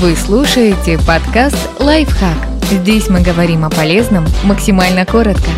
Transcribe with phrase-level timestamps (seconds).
[0.00, 2.36] Вы слушаете подкаст «Лайфхак».
[2.70, 5.50] Здесь мы говорим о полезном максимально коротко.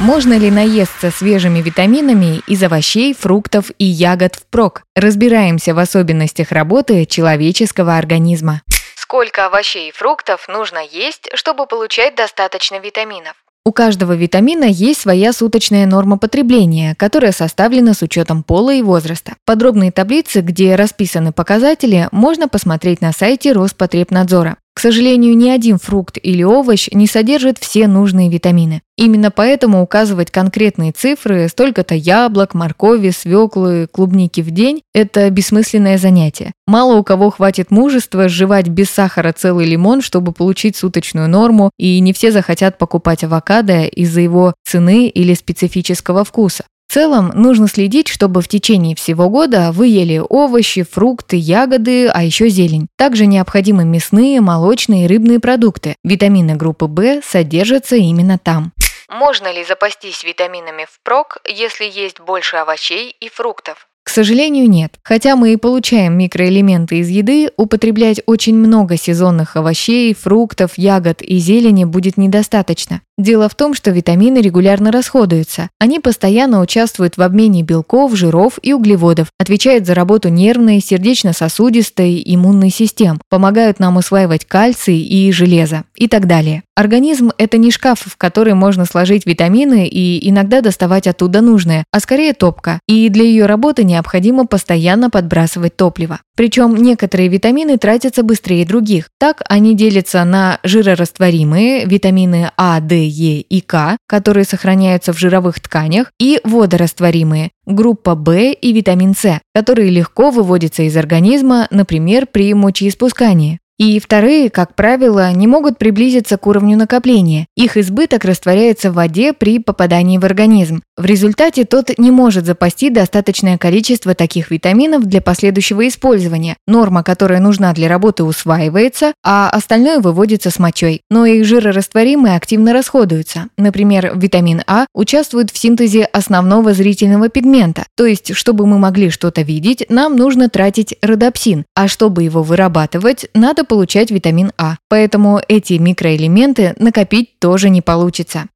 [0.00, 4.82] Можно ли наесться свежими витаминами из овощей, фруктов и ягод впрок?
[4.94, 8.60] Разбираемся в особенностях работы человеческого организма.
[8.96, 13.34] Сколько овощей и фруктов нужно есть, чтобы получать достаточно витаминов?
[13.66, 19.36] У каждого витамина есть своя суточная норма потребления, которая составлена с учетом пола и возраста.
[19.46, 24.58] Подробные таблицы, где расписаны показатели, можно посмотреть на сайте Роспотребнадзора.
[24.74, 28.82] К сожалению, ни один фрукт или овощ не содержит все нужные витамины.
[28.96, 36.52] Именно поэтому указывать конкретные цифры столько-то яблок, моркови, свеклы, клубники в день– это бессмысленное занятие.
[36.66, 42.00] Мало у кого хватит мужества сживать без сахара целый лимон, чтобы получить суточную норму, и
[42.00, 46.64] не все захотят покупать авокадо из-за его цены или специфического вкуса.
[46.94, 52.22] В целом, нужно следить, чтобы в течение всего года вы ели овощи, фрукты, ягоды, а
[52.22, 52.86] еще зелень.
[52.96, 55.96] Также необходимы мясные, молочные и рыбные продукты.
[56.04, 58.70] Витамины группы В содержатся именно там.
[59.08, 63.88] Можно ли запастись витаминами впрок, если есть больше овощей и фруктов?
[64.04, 64.92] К сожалению, нет.
[65.02, 71.38] Хотя мы и получаем микроэлементы из еды, употреблять очень много сезонных овощей, фруктов, ягод и
[71.38, 73.00] зелени будет недостаточно.
[73.16, 75.70] Дело в том, что витамины регулярно расходуются.
[75.78, 82.70] Они постоянно участвуют в обмене белков, жиров и углеводов, отвечают за работу нервной, сердечно-сосудистой, иммунной
[82.70, 86.62] систем, помогают нам усваивать кальций и железо и так далее.
[86.76, 92.00] Организм– это не шкаф, в который можно сложить витамины и иногда доставать оттуда нужное, а
[92.00, 92.80] скорее топка.
[92.88, 96.18] И для ее работы необходимо постоянно подбрасывать топливо.
[96.36, 99.08] Причем некоторые витамины тратятся быстрее других.
[99.20, 106.10] Так они делятся на жирорастворимые, витамины А, Е и К, которые сохраняются в жировых тканях,
[106.18, 113.60] и водорастворимые, группа В и витамин С, которые легко выводятся из организма, например, при мочеиспускании.
[113.76, 117.46] И вторые, как правило, не могут приблизиться к уровню накопления.
[117.56, 120.82] Их избыток растворяется в воде при попадании в организм.
[120.96, 126.56] В результате тот не может запасти достаточное количество таких витаминов для последующего использования.
[126.68, 131.00] Норма, которая нужна для работы, усваивается, а остальное выводится с мочой.
[131.10, 133.48] Но их жирорастворимые активно расходуются.
[133.58, 137.86] Например, витамин А участвует в синтезе основного зрительного пигмента.
[137.96, 141.64] То есть, чтобы мы могли что-то видеть, нам нужно тратить родопсин.
[141.74, 143.26] А чтобы его вырабатывать,
[143.64, 144.76] надо получать витамин А.
[144.88, 148.46] Поэтому эти микроэлементы накопить тоже не получится.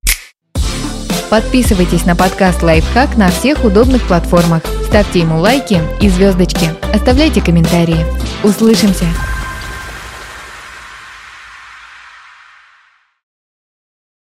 [1.30, 4.62] Подписывайтесь на подкаст «Лайфхак» на всех удобных платформах.
[4.86, 6.68] Ставьте ему лайки и звездочки.
[6.94, 8.06] Оставляйте комментарии.
[8.42, 9.06] Услышимся!